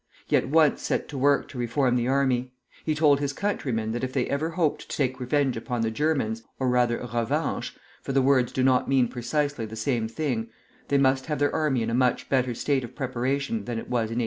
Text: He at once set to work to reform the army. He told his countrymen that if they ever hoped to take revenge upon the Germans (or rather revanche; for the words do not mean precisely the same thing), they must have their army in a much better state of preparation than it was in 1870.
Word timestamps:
He 0.25 0.35
at 0.35 0.49
once 0.49 0.81
set 0.81 1.07
to 1.09 1.17
work 1.19 1.47
to 1.49 1.59
reform 1.59 1.95
the 1.95 2.07
army. 2.07 2.53
He 2.83 2.95
told 2.95 3.19
his 3.19 3.33
countrymen 3.33 3.91
that 3.91 4.03
if 4.03 4.11
they 4.11 4.25
ever 4.25 4.49
hoped 4.49 4.89
to 4.89 4.97
take 4.97 5.19
revenge 5.19 5.55
upon 5.55 5.81
the 5.81 5.91
Germans 5.91 6.41
(or 6.59 6.69
rather 6.69 6.97
revanche; 6.97 7.75
for 8.01 8.11
the 8.11 8.19
words 8.23 8.51
do 8.51 8.63
not 8.63 8.89
mean 8.89 9.07
precisely 9.07 9.67
the 9.67 9.75
same 9.75 10.07
thing), 10.07 10.49
they 10.87 10.97
must 10.97 11.27
have 11.27 11.37
their 11.37 11.53
army 11.53 11.83
in 11.83 11.91
a 11.91 11.93
much 11.93 12.29
better 12.29 12.55
state 12.55 12.83
of 12.83 12.95
preparation 12.95 13.65
than 13.65 13.77
it 13.77 13.91
was 13.91 14.09
in 14.09 14.17
1870. 14.17 14.19